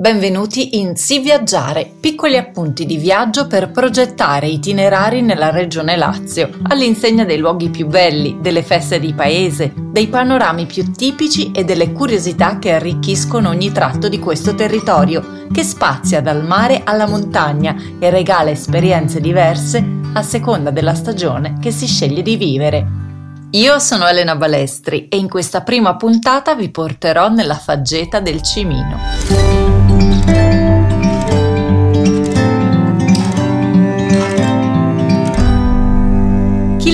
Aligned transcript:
Benvenuti 0.00 0.78
in 0.78 0.96
Si 0.96 1.18
Viaggiare, 1.18 1.84
piccoli 2.00 2.38
appunti 2.38 2.86
di 2.86 2.96
viaggio 2.96 3.46
per 3.46 3.70
progettare 3.70 4.46
itinerari 4.46 5.20
nella 5.20 5.50
regione 5.50 5.94
Lazio, 5.94 6.48
all'insegna 6.68 7.26
dei 7.26 7.36
luoghi 7.36 7.68
più 7.68 7.86
belli, 7.86 8.38
delle 8.40 8.62
feste 8.62 8.98
di 8.98 9.12
paese, 9.12 9.74
dei 9.76 10.06
panorami 10.06 10.64
più 10.64 10.90
tipici 10.90 11.50
e 11.50 11.64
delle 11.64 11.92
curiosità 11.92 12.58
che 12.58 12.72
arricchiscono 12.72 13.50
ogni 13.50 13.72
tratto 13.72 14.08
di 14.08 14.18
questo 14.18 14.54
territorio, 14.54 15.46
che 15.52 15.62
spazia 15.62 16.22
dal 16.22 16.46
mare 16.46 16.80
alla 16.82 17.06
montagna 17.06 17.76
e 17.98 18.08
regala 18.08 18.48
esperienze 18.48 19.20
diverse 19.20 19.84
a 20.14 20.22
seconda 20.22 20.70
della 20.70 20.94
stagione 20.94 21.58
che 21.60 21.70
si 21.70 21.86
sceglie 21.86 22.22
di 22.22 22.38
vivere. 22.38 22.86
Io 23.50 23.78
sono 23.78 24.06
Elena 24.06 24.34
Balestri 24.34 25.08
e 25.08 25.18
in 25.18 25.28
questa 25.28 25.60
prima 25.60 25.96
puntata 25.96 26.54
vi 26.54 26.70
porterò 26.70 27.28
nella 27.28 27.56
faggeta 27.56 28.18
del 28.18 28.40
Cimino. 28.40 29.79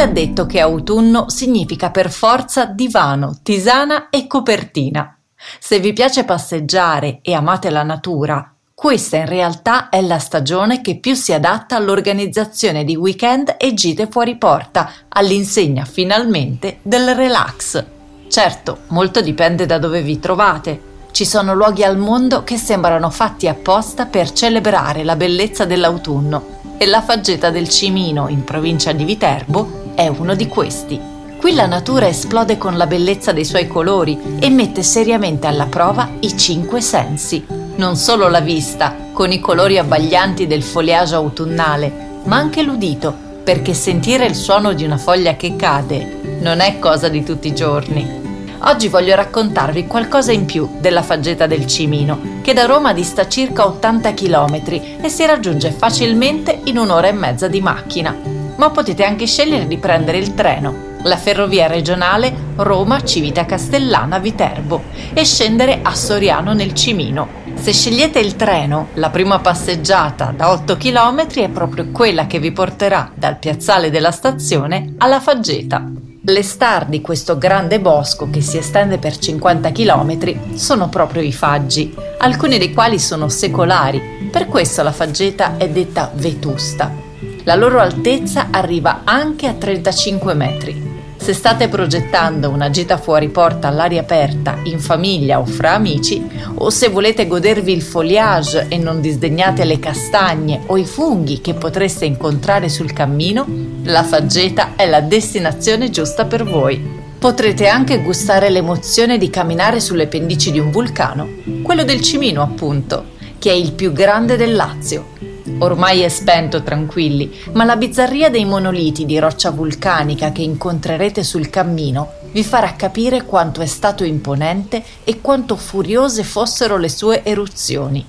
L'ha 0.00 0.06
detto 0.06 0.46
che 0.46 0.60
autunno 0.60 1.28
significa 1.28 1.90
per 1.90 2.10
forza 2.10 2.64
divano, 2.64 3.36
tisana 3.42 4.08
e 4.08 4.26
copertina? 4.26 5.14
Se 5.58 5.78
vi 5.78 5.92
piace 5.92 6.24
passeggiare 6.24 7.18
e 7.20 7.34
amate 7.34 7.68
la 7.68 7.82
natura, 7.82 8.50
questa 8.72 9.18
in 9.18 9.26
realtà 9.26 9.90
è 9.90 10.00
la 10.00 10.18
stagione 10.18 10.80
che 10.80 10.96
più 10.96 11.12
si 11.12 11.34
adatta 11.34 11.76
all'organizzazione 11.76 12.82
di 12.84 12.96
weekend 12.96 13.56
e 13.58 13.74
gite 13.74 14.06
fuori 14.10 14.38
porta, 14.38 14.90
all'insegna 15.06 15.84
finalmente 15.84 16.78
del 16.80 17.14
relax. 17.14 17.84
Certo, 18.26 18.78
molto 18.86 19.20
dipende 19.20 19.66
da 19.66 19.76
dove 19.76 20.00
vi 20.00 20.18
trovate. 20.18 20.80
Ci 21.10 21.26
sono 21.26 21.52
luoghi 21.52 21.84
al 21.84 21.98
mondo 21.98 22.42
che 22.42 22.56
sembrano 22.56 23.10
fatti 23.10 23.48
apposta 23.48 24.06
per 24.06 24.32
celebrare 24.32 25.04
la 25.04 25.16
bellezza 25.16 25.66
dell'autunno 25.66 26.56
e 26.78 26.86
la 26.86 27.02
faggeta 27.02 27.50
del 27.50 27.68
Cimino, 27.68 28.28
in 28.28 28.42
provincia 28.42 28.92
di 28.92 29.04
Viterbo, 29.04 29.79
è 29.94 30.08
uno 30.08 30.34
di 30.34 30.48
questi. 30.48 31.00
Qui 31.36 31.54
la 31.54 31.66
natura 31.66 32.06
esplode 32.06 32.58
con 32.58 32.76
la 32.76 32.86
bellezza 32.86 33.32
dei 33.32 33.44
suoi 33.44 33.66
colori 33.66 34.18
e 34.38 34.50
mette 34.50 34.82
seriamente 34.82 35.46
alla 35.46 35.66
prova 35.66 36.08
i 36.20 36.36
cinque 36.36 36.80
sensi. 36.80 37.44
Non 37.76 37.96
solo 37.96 38.28
la 38.28 38.40
vista, 38.40 38.94
con 39.12 39.32
i 39.32 39.40
colori 39.40 39.78
abbaglianti 39.78 40.46
del 40.46 40.62
foliage 40.62 41.14
autunnale, 41.14 42.20
ma 42.24 42.36
anche 42.36 42.62
l'udito, 42.62 43.14
perché 43.42 43.72
sentire 43.72 44.26
il 44.26 44.34
suono 44.34 44.74
di 44.74 44.84
una 44.84 44.98
foglia 44.98 45.34
che 45.36 45.56
cade 45.56 46.38
non 46.40 46.60
è 46.60 46.78
cosa 46.78 47.08
di 47.08 47.24
tutti 47.24 47.48
i 47.48 47.54
giorni. 47.54 48.28
Oggi 48.64 48.88
voglio 48.88 49.14
raccontarvi 49.14 49.86
qualcosa 49.86 50.32
in 50.32 50.44
più 50.44 50.68
della 50.78 51.02
faggeta 51.02 51.46
del 51.46 51.66
Cimino, 51.66 52.40
che 52.42 52.52
da 52.52 52.66
Roma 52.66 52.92
dista 52.92 53.26
circa 53.26 53.66
80 53.66 54.12
km 54.12 54.60
e 55.00 55.08
si 55.08 55.24
raggiunge 55.24 55.70
facilmente 55.70 56.60
in 56.64 56.76
un'ora 56.76 57.08
e 57.08 57.12
mezza 57.12 57.48
di 57.48 57.62
macchina. 57.62 58.39
Ma 58.60 58.68
potete 58.68 59.04
anche 59.04 59.26
scegliere 59.26 59.66
di 59.66 59.78
prendere 59.78 60.18
il 60.18 60.34
treno, 60.34 60.98
la 61.04 61.16
ferrovia 61.16 61.66
regionale 61.66 62.30
Roma-Civita-Castellana-Viterbo 62.56 64.82
e 65.14 65.24
scendere 65.24 65.78
a 65.80 65.94
Soriano 65.94 66.52
nel 66.52 66.74
Cimino. 66.74 67.26
Se 67.54 67.72
scegliete 67.72 68.18
il 68.18 68.36
treno, 68.36 68.88
la 68.94 69.08
prima 69.08 69.38
passeggiata 69.38 70.34
da 70.36 70.50
8 70.50 70.76
km 70.76 71.26
è 71.36 71.48
proprio 71.48 71.88
quella 71.90 72.26
che 72.26 72.38
vi 72.38 72.52
porterà 72.52 73.10
dal 73.14 73.38
piazzale 73.38 73.88
della 73.88 74.10
stazione 74.10 74.92
alla 74.98 75.20
faggeta. 75.20 75.82
Le 76.20 76.42
star 76.42 76.84
di 76.84 77.00
questo 77.00 77.38
grande 77.38 77.80
bosco 77.80 78.28
che 78.28 78.42
si 78.42 78.58
estende 78.58 78.98
per 78.98 79.16
50 79.16 79.72
km 79.72 80.54
sono 80.54 80.90
proprio 80.90 81.22
i 81.22 81.32
faggi, 81.32 81.94
alcuni 82.18 82.58
dei 82.58 82.74
quali 82.74 82.98
sono 82.98 83.30
secolari, 83.30 84.28
per 84.30 84.48
questo 84.48 84.82
la 84.82 84.92
faggeta 84.92 85.56
è 85.56 85.66
detta 85.70 86.10
vetusta. 86.12 87.08
La 87.44 87.54
loro 87.54 87.80
altezza 87.80 88.48
arriva 88.50 89.00
anche 89.04 89.46
a 89.46 89.54
35 89.54 90.34
metri. 90.34 90.88
Se 91.16 91.32
state 91.32 91.68
progettando 91.68 92.50
una 92.50 92.70
gita 92.70 92.98
fuori 92.98 93.28
porta 93.28 93.68
all'aria 93.68 94.00
aperta, 94.00 94.58
in 94.64 94.78
famiglia 94.78 95.38
o 95.38 95.46
fra 95.46 95.74
amici, 95.74 96.22
o 96.54 96.70
se 96.70 96.88
volete 96.88 97.26
godervi 97.26 97.72
il 97.72 97.82
foliage 97.82 98.66
e 98.68 98.76
non 98.76 99.00
disdegnate 99.00 99.64
le 99.64 99.78
castagne 99.78 100.62
o 100.66 100.76
i 100.76 100.84
funghi 100.84 101.40
che 101.40 101.54
potreste 101.54 102.04
incontrare 102.04 102.68
sul 102.68 102.92
cammino, 102.92 103.46
la 103.84 104.02
faggeta 104.02 104.72
è 104.76 104.86
la 104.86 105.00
destinazione 105.00 105.90
giusta 105.90 106.26
per 106.26 106.44
voi. 106.44 106.98
Potrete 107.18 107.68
anche 107.68 108.02
gustare 108.02 108.50
l'emozione 108.50 109.18
di 109.18 109.30
camminare 109.30 109.80
sulle 109.80 110.06
pendici 110.06 110.50
di 110.50 110.58
un 110.58 110.70
vulcano, 110.70 111.28
quello 111.62 111.84
del 111.84 112.00
Cimino 112.00 112.42
appunto, 112.42 113.04
che 113.38 113.50
è 113.50 113.54
il 113.54 113.72
più 113.72 113.92
grande 113.92 114.36
del 114.36 114.54
Lazio 114.54 115.29
Ormai 115.58 116.00
è 116.00 116.08
spento, 116.08 116.62
tranquilli, 116.62 117.30
ma 117.52 117.64
la 117.64 117.76
bizzarria 117.76 118.30
dei 118.30 118.44
monoliti 118.44 119.04
di 119.04 119.18
roccia 119.18 119.50
vulcanica 119.50 120.32
che 120.32 120.42
incontrerete 120.42 121.22
sul 121.22 121.50
cammino 121.50 122.12
vi 122.32 122.44
farà 122.44 122.74
capire 122.76 123.24
quanto 123.24 123.60
è 123.60 123.66
stato 123.66 124.04
imponente 124.04 124.82
e 125.04 125.20
quanto 125.20 125.56
furiose 125.56 126.22
fossero 126.22 126.76
le 126.76 126.88
sue 126.88 127.24
eruzioni. 127.24 128.06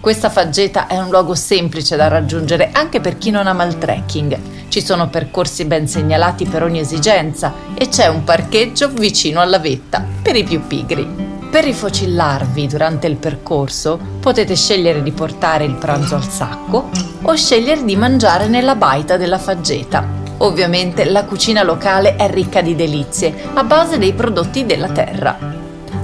Questa 0.00 0.30
faggeta 0.30 0.86
è 0.86 0.98
un 0.98 1.08
luogo 1.08 1.34
semplice 1.34 1.96
da 1.96 2.08
raggiungere 2.08 2.70
anche 2.72 3.00
per 3.00 3.18
chi 3.18 3.30
non 3.30 3.46
ama 3.46 3.64
il 3.64 3.78
trekking. 3.78 4.38
Ci 4.68 4.80
sono 4.80 5.08
percorsi 5.08 5.64
ben 5.64 5.88
segnalati 5.88 6.44
per 6.44 6.62
ogni 6.62 6.80
esigenza 6.80 7.52
e 7.74 7.88
c'è 7.88 8.06
un 8.06 8.22
parcheggio 8.22 8.88
vicino 8.88 9.40
alla 9.40 9.58
vetta 9.58 10.04
per 10.22 10.36
i 10.36 10.44
più 10.44 10.66
pigri. 10.66 11.25
Per 11.50 11.64
rifocillarvi 11.64 12.66
durante 12.66 13.06
il 13.06 13.16
percorso 13.16 13.98
potete 14.20 14.54
scegliere 14.54 15.02
di 15.02 15.12
portare 15.12 15.64
il 15.64 15.74
pranzo 15.74 16.16
al 16.16 16.28
sacco 16.28 16.90
o 17.22 17.34
scegliere 17.34 17.84
di 17.84 17.96
mangiare 17.96 18.46
nella 18.46 18.74
baita 18.74 19.16
della 19.16 19.38
faggeta. 19.38 20.24
Ovviamente 20.38 21.04
la 21.04 21.24
cucina 21.24 21.62
locale 21.62 22.16
è 22.16 22.28
ricca 22.30 22.60
di 22.60 22.74
delizie 22.74 23.34
a 23.54 23.64
base 23.64 23.96
dei 23.96 24.12
prodotti 24.12 24.66
della 24.66 24.90
terra. 24.90 25.38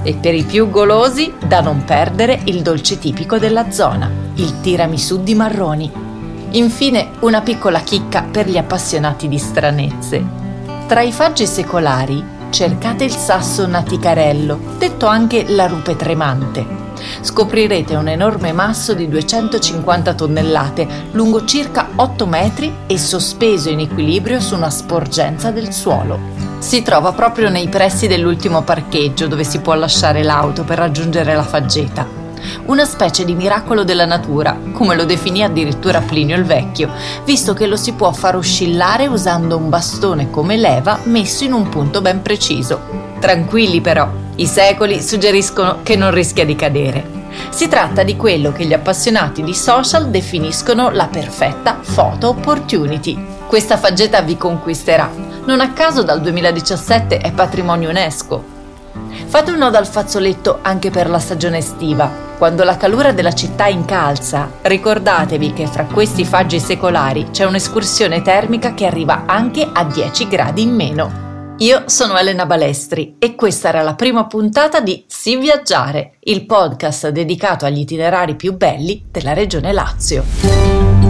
E 0.01 0.15
per 0.15 0.33
i 0.33 0.43
più 0.43 0.69
golosi, 0.69 1.33
da 1.45 1.61
non 1.61 1.83
perdere 1.83 2.41
il 2.45 2.61
dolce 2.61 2.97
tipico 2.97 3.37
della 3.37 3.69
zona, 3.69 4.09
il 4.35 4.59
tiramisù 4.59 5.21
di 5.21 5.35
marroni. 5.35 5.91
Infine, 6.51 7.11
una 7.19 7.41
piccola 7.41 7.81
chicca 7.81 8.23
per 8.23 8.49
gli 8.49 8.57
appassionati 8.57 9.27
di 9.27 9.37
stranezze. 9.37 10.41
Tra 10.87 11.01
i 11.01 11.11
faggi 11.11 11.45
secolari 11.45 12.23
cercate 12.53 13.03
il 13.03 13.11
sasso 13.11 13.65
naticarello, 13.65 14.75
detto 14.77 15.07
anche 15.07 15.45
la 15.49 15.65
rupe 15.65 15.95
tremante. 15.95 16.81
Scoprirete 17.21 17.95
un 17.95 18.07
enorme 18.07 18.51
masso 18.53 18.93
di 18.93 19.09
250 19.09 20.13
tonnellate, 20.13 20.87
lungo 21.13 21.45
circa 21.45 21.89
8 21.95 22.27
metri 22.27 22.71
e 22.85 22.99
sospeso 22.99 23.69
in 23.69 23.79
equilibrio 23.79 24.39
su 24.39 24.53
una 24.53 24.69
sporgenza 24.69 25.49
del 25.49 25.73
suolo. 25.73 26.19
Si 26.59 26.83
trova 26.83 27.11
proprio 27.11 27.49
nei 27.49 27.67
pressi 27.69 28.05
dell'ultimo 28.05 28.61
parcheggio 28.61 29.27
dove 29.27 29.43
si 29.43 29.59
può 29.59 29.73
lasciare 29.73 30.21
l'auto 30.21 30.63
per 30.63 30.77
raggiungere 30.77 31.33
la 31.33 31.43
faggeta 31.43 32.22
una 32.65 32.85
specie 32.85 33.25
di 33.25 33.35
miracolo 33.35 33.83
della 33.83 34.05
natura, 34.05 34.57
come 34.71 34.95
lo 34.95 35.05
definì 35.05 35.43
addirittura 35.43 36.01
Plinio 36.01 36.37
il 36.37 36.45
Vecchio, 36.45 36.91
visto 37.25 37.53
che 37.53 37.67
lo 37.67 37.75
si 37.75 37.93
può 37.93 38.11
far 38.11 38.35
oscillare 38.35 39.07
usando 39.07 39.57
un 39.57 39.69
bastone 39.69 40.29
come 40.29 40.57
leva 40.57 40.99
messo 41.03 41.43
in 41.43 41.53
un 41.53 41.69
punto 41.69 42.01
ben 42.01 42.21
preciso. 42.21 42.81
Tranquilli 43.19 43.81
però, 43.81 44.09
i 44.35 44.47
secoli 44.47 45.01
suggeriscono 45.01 45.79
che 45.83 45.95
non 45.95 46.11
rischia 46.11 46.45
di 46.45 46.55
cadere. 46.55 47.21
Si 47.49 47.67
tratta 47.67 48.03
di 48.03 48.15
quello 48.15 48.51
che 48.51 48.65
gli 48.65 48.73
appassionati 48.73 49.43
di 49.43 49.53
social 49.53 50.09
definiscono 50.09 50.89
la 50.89 51.07
perfetta 51.07 51.79
photo 51.93 52.29
opportunity. 52.29 53.17
Questa 53.47 53.77
faggeta 53.77 54.21
vi 54.21 54.37
conquisterà. 54.37 55.09
Non 55.45 55.59
a 55.59 55.73
caso 55.73 56.03
dal 56.03 56.21
2017 56.21 57.17
è 57.17 57.31
patrimonio 57.31 57.89
UNESCO. 57.89 58.43
Fate 59.33 59.49
un 59.49 59.57
nodo 59.57 59.77
al 59.77 59.87
fazzoletto 59.87 60.59
anche 60.61 60.91
per 60.91 61.09
la 61.09 61.17
stagione 61.17 61.57
estiva. 61.57 62.07
Quando 62.37 62.63
la 62.63 62.77
calura 62.77 63.13
della 63.13 63.33
città 63.33 63.65
incalza, 63.65 64.47
ricordatevi 64.61 65.53
che 65.53 65.65
fra 65.65 65.85
questi 65.85 66.23
faggi 66.23 66.59
secolari 66.59 67.29
c'è 67.31 67.43
un'escursione 67.43 68.21
termica 68.21 68.75
che 68.75 68.85
arriva 68.85 69.23
anche 69.25 69.67
a 69.67 69.85
10 69.85 70.27
gradi 70.27 70.61
in 70.61 70.75
meno. 70.75 71.55
Io 71.57 71.85
sono 71.87 72.15
Elena 72.15 72.45
Balestri 72.45 73.15
e 73.17 73.33
questa 73.33 73.69
era 73.69 73.81
la 73.81 73.95
prima 73.95 74.27
puntata 74.27 74.81
di 74.81 75.03
Si 75.07 75.35
Viaggiare, 75.35 76.17
il 76.25 76.45
podcast 76.45 77.07
dedicato 77.07 77.65
agli 77.65 77.79
itinerari 77.79 78.35
più 78.35 78.55
belli 78.55 79.05
della 79.09 79.33
regione 79.33 79.73
Lazio. 79.73 81.02